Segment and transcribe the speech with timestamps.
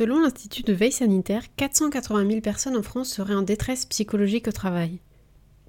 [0.00, 4.50] Selon l'Institut de veille sanitaire, 480 000 personnes en France seraient en détresse psychologique au
[4.50, 4.98] travail.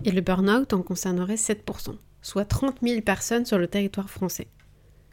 [0.06, 4.48] Et le burn-out en concernerait 7%, soit 30 000 personnes sur le territoire français.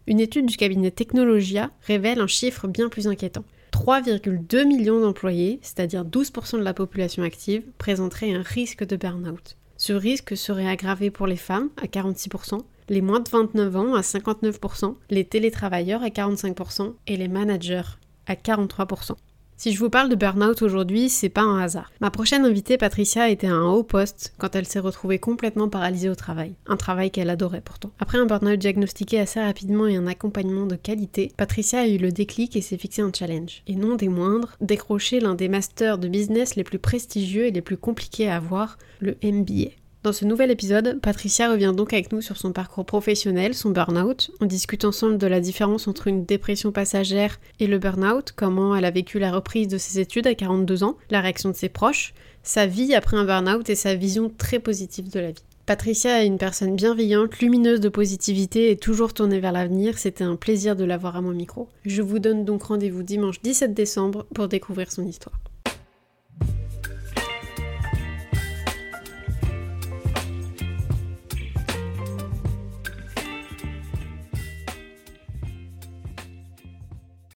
[0.07, 3.43] Une étude du cabinet Technologia révèle un chiffre bien plus inquiétant.
[3.72, 9.57] 3,2 millions d'employés, c'est-à-dire 12% de la population active, présenteraient un risque de burn-out.
[9.79, 14.03] Ce risque serait aggravé pour les femmes à 46%, les moins de 29 ans à
[14.03, 17.82] 59%, les télétravailleurs à 45% et les managers
[18.29, 19.17] à 43%.
[19.59, 21.91] Si je vous parle de burn-out aujourd'hui, c'est pas un hasard.
[22.00, 26.09] Ma prochaine invitée, Patricia, était à un haut poste quand elle s'est retrouvée complètement paralysée
[26.09, 26.54] au travail.
[26.68, 27.91] Un travail qu'elle adorait pourtant.
[27.99, 32.12] Après un burn-out diagnostiqué assez rapidement et un accompagnement de qualité, Patricia a eu le
[32.12, 33.64] déclic et s'est fixé un challenge.
[33.67, 37.61] Et non des moindres, décrocher l'un des masters de business les plus prestigieux et les
[37.61, 39.70] plus compliqués à avoir, le MBA.
[40.05, 44.31] Dans ce nouvel épisode, Patricia revient donc avec nous sur son parcours professionnel, son burn-out.
[44.41, 48.84] On discute ensemble de la différence entre une dépression passagère et le burn-out, comment elle
[48.84, 52.14] a vécu la reprise de ses études à 42 ans, la réaction de ses proches,
[52.45, 55.42] sa vie après un burn-out et sa vision très positive de la vie.
[55.67, 59.98] Patricia est une personne bienveillante, lumineuse de positivité et toujours tournée vers l'avenir.
[59.98, 61.69] C'était un plaisir de l'avoir à mon micro.
[61.84, 65.39] Je vous donne donc rendez-vous dimanche 17 décembre pour découvrir son histoire.